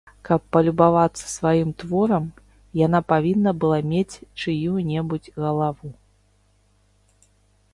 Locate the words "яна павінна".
2.85-3.51